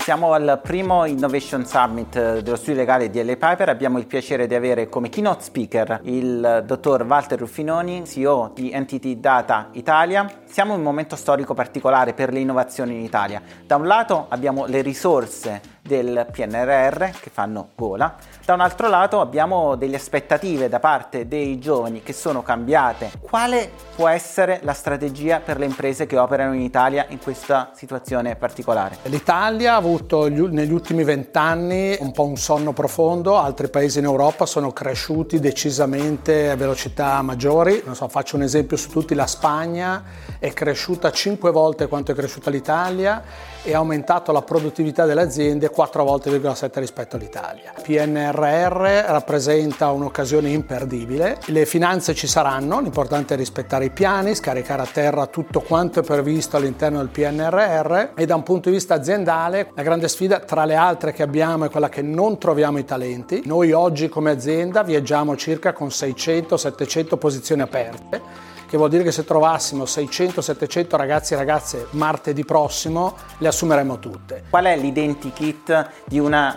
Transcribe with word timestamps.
Siamo 0.00 0.32
al 0.32 0.60
primo 0.62 1.04
Innovation 1.04 1.66
Summit 1.66 2.16
eh, 2.16 2.42
dello 2.42 2.56
studio 2.56 2.76
legale 2.76 3.10
di 3.10 3.22
LA 3.22 3.36
Piper. 3.36 3.68
Abbiamo 3.68 3.98
il 3.98 4.06
piacere 4.06 4.46
di 4.46 4.54
avere 4.54 4.88
come 4.88 5.10
keynote 5.10 5.42
speaker 5.42 6.00
il 6.04 6.64
dottor 6.66 7.02
Walter 7.02 7.38
Ruffinoni, 7.38 8.06
CEO 8.06 8.50
di 8.54 8.70
Entity 8.70 9.20
Data 9.20 9.68
Italia. 9.72 10.26
Siamo 10.46 10.72
in 10.72 10.78
un 10.78 10.84
momento 10.84 11.16
storico 11.16 11.52
particolare 11.52 12.14
per 12.14 12.32
le 12.32 12.40
innovazioni 12.40 12.94
in 12.94 13.04
Italia. 13.04 13.42
Da 13.66 13.76
un 13.76 13.86
lato 13.86 14.26
abbiamo 14.30 14.64
le 14.64 14.80
risorse 14.80 15.60
del 15.82 16.26
PNRR 16.30 17.04
che 17.20 17.30
fanno 17.32 17.70
gola, 17.74 18.16
da 18.44 18.54
un 18.54 18.60
altro 18.60 18.88
lato 18.88 19.20
abbiamo 19.20 19.76
delle 19.76 19.96
aspettative 19.96 20.68
da 20.68 20.80
parte 20.80 21.26
dei 21.26 21.58
giovani 21.58 22.02
che 22.02 22.12
sono 22.12 22.42
cambiate. 22.42 23.10
Quale 23.20 23.70
può 23.94 24.08
essere 24.08 24.60
la 24.62 24.72
strategia 24.72 25.40
per 25.40 25.58
le 25.58 25.64
imprese 25.64 26.06
che 26.06 26.18
operano 26.18 26.54
in 26.54 26.60
Italia 26.60 27.06
in 27.08 27.18
questa 27.18 27.70
situazione 27.74 28.36
particolare? 28.36 28.98
L'Italia 29.04 29.74
ha 29.74 29.76
avuto 29.76 30.28
negli 30.28 30.72
ultimi 30.72 31.04
vent'anni 31.04 31.96
un 32.00 32.12
po' 32.12 32.24
un 32.24 32.36
sonno 32.36 32.72
profondo, 32.72 33.38
altri 33.38 33.68
paesi 33.68 33.98
in 33.98 34.04
Europa 34.04 34.46
sono 34.46 34.72
cresciuti 34.72 35.38
decisamente 35.38 36.50
a 36.50 36.56
velocità 36.56 37.20
maggiori, 37.22 37.82
non 37.84 37.94
so, 37.94 38.08
faccio 38.08 38.36
un 38.36 38.42
esempio 38.42 38.76
su 38.76 38.90
tutti, 38.90 39.14
la 39.14 39.26
Spagna 39.26 40.02
è 40.38 40.52
cresciuta 40.52 41.10
cinque 41.10 41.50
volte 41.50 41.86
quanto 41.88 42.12
è 42.12 42.14
cresciuta 42.14 42.50
l'Italia 42.50 43.22
e 43.62 43.74
ha 43.74 43.78
aumentato 43.78 44.32
la 44.32 44.42
produttività 44.42 45.04
delle 45.04 45.22
aziende 45.22 45.69
4 45.70 46.04
volte 46.04 46.30
rispetto 46.74 47.16
all'Italia. 47.16 47.72
PNRR 47.82 49.10
rappresenta 49.10 49.90
un'occasione 49.90 50.50
imperdibile, 50.50 51.38
le 51.46 51.66
finanze 51.66 52.14
ci 52.14 52.26
saranno, 52.26 52.80
l'importante 52.80 53.34
è 53.34 53.36
rispettare 53.36 53.86
i 53.86 53.90
piani, 53.90 54.34
scaricare 54.34 54.82
a 54.82 54.86
terra 54.86 55.26
tutto 55.26 55.60
quanto 55.60 56.00
è 56.00 56.02
previsto 56.02 56.56
all'interno 56.56 56.98
del 56.98 57.08
PNRR 57.08 58.12
e 58.14 58.26
da 58.26 58.34
un 58.34 58.42
punto 58.42 58.68
di 58.68 58.76
vista 58.76 58.94
aziendale 58.94 59.70
la 59.74 59.82
grande 59.82 60.08
sfida 60.08 60.40
tra 60.40 60.64
le 60.64 60.74
altre 60.74 61.12
che 61.12 61.22
abbiamo 61.22 61.64
è 61.64 61.70
quella 61.70 61.88
che 61.88 62.02
non 62.02 62.38
troviamo 62.38 62.78
i 62.78 62.84
talenti. 62.84 63.42
Noi 63.44 63.72
oggi 63.72 64.08
come 64.08 64.30
azienda 64.30 64.82
viaggiamo 64.82 65.36
circa 65.36 65.72
con 65.72 65.88
600-700 65.88 67.18
posizioni 67.18 67.62
aperte 67.62 68.58
che 68.70 68.76
vuol 68.76 68.88
dire 68.88 69.02
che 69.02 69.10
se 69.10 69.24
trovassimo 69.24 69.82
600-700 69.82 70.94
ragazzi 70.94 71.34
e 71.34 71.36
ragazze 71.36 71.86
martedì 71.90 72.44
prossimo 72.44 73.16
le 73.38 73.48
assumeremmo 73.48 73.98
tutte. 73.98 74.44
Qual 74.48 74.64
è 74.64 74.76
l'identikit 74.76 75.88
di 76.04 76.20
una 76.20 76.56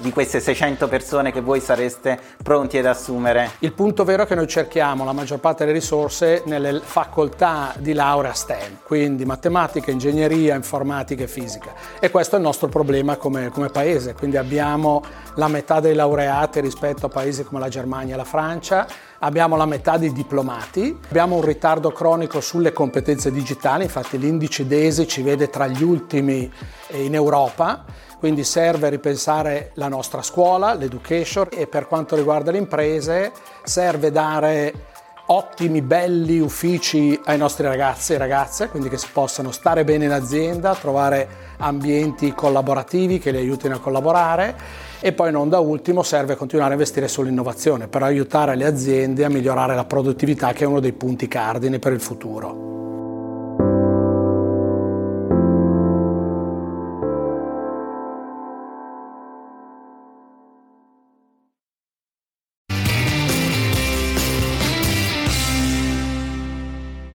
di 0.00 0.10
queste 0.10 0.40
600 0.40 0.88
persone 0.88 1.30
che 1.30 1.42
voi 1.42 1.60
sareste 1.60 2.18
pronti 2.42 2.78
ad 2.78 2.86
assumere? 2.86 3.50
Il 3.58 3.74
punto 3.74 4.04
vero 4.04 4.22
è 4.22 4.26
che 4.26 4.34
noi 4.34 4.46
cerchiamo 4.46 5.04
la 5.04 5.12
maggior 5.12 5.38
parte 5.38 5.66
delle 5.66 5.76
risorse 5.76 6.42
nelle 6.46 6.80
facoltà 6.82 7.74
di 7.76 7.92
laurea 7.92 8.32
STEM, 8.32 8.78
quindi 8.82 9.26
matematica, 9.26 9.90
ingegneria, 9.90 10.54
informatica 10.54 11.24
e 11.24 11.28
fisica. 11.28 11.74
E 12.00 12.10
questo 12.10 12.36
è 12.36 12.38
il 12.38 12.44
nostro 12.44 12.68
problema 12.68 13.16
come, 13.16 13.50
come 13.50 13.68
paese, 13.68 14.14
quindi 14.14 14.38
abbiamo 14.38 15.02
la 15.34 15.48
metà 15.48 15.78
dei 15.80 15.94
laureati 15.94 16.60
rispetto 16.60 17.04
a 17.04 17.08
paesi 17.10 17.44
come 17.44 17.60
la 17.60 17.68
Germania 17.68 18.14
e 18.14 18.16
la 18.16 18.24
Francia, 18.24 18.86
abbiamo 19.20 19.56
la 19.56 19.66
metà 19.66 19.96
dei 19.96 20.12
diplomati, 20.12 20.98
abbiamo 21.08 21.36
un 21.36 21.42
ritardo 21.42 21.90
cronico 21.92 22.40
sulle 22.40 22.72
competenze 22.72 23.30
digitali, 23.30 23.84
infatti 23.84 24.18
l'indice 24.18 24.66
DESI 24.66 25.08
ci 25.08 25.22
vede 25.22 25.48
tra 25.48 25.66
gli 25.66 25.82
ultimi 25.82 26.50
in 26.92 27.14
Europa 27.14 27.84
quindi 28.20 28.44
serve 28.44 28.90
ripensare 28.90 29.70
la 29.76 29.88
nostra 29.88 30.20
scuola, 30.20 30.74
l'education 30.74 31.48
e 31.50 31.66
per 31.66 31.86
quanto 31.86 32.16
riguarda 32.16 32.50
le 32.50 32.58
imprese 32.58 33.32
serve 33.62 34.10
dare 34.10 34.88
ottimi, 35.32 35.80
belli 35.80 36.40
uffici 36.40 37.18
ai 37.24 37.38
nostri 37.38 37.64
ragazzi 37.66 38.14
e 38.14 38.18
ragazze, 38.18 38.68
quindi 38.68 38.88
che 38.88 38.98
si 38.98 39.08
possano 39.12 39.52
stare 39.52 39.84
bene 39.84 40.06
in 40.06 40.10
azienda, 40.10 40.74
trovare 40.74 41.48
ambienti 41.58 42.32
collaborativi 42.32 43.18
che 43.18 43.30
li 43.30 43.38
aiutino 43.38 43.76
a 43.76 43.78
collaborare 43.78 44.56
e 45.00 45.12
poi 45.12 45.30
non 45.30 45.48
da 45.48 45.60
ultimo 45.60 46.02
serve 46.02 46.34
continuare 46.34 46.70
a 46.72 46.74
investire 46.74 47.06
sull'innovazione 47.06 47.86
per 47.86 48.02
aiutare 48.02 48.56
le 48.56 48.66
aziende 48.66 49.24
a 49.24 49.28
migliorare 49.28 49.74
la 49.74 49.84
produttività 49.84 50.52
che 50.52 50.64
è 50.64 50.66
uno 50.66 50.80
dei 50.80 50.92
punti 50.92 51.28
cardine 51.28 51.78
per 51.78 51.92
il 51.92 52.00
futuro. 52.00 52.79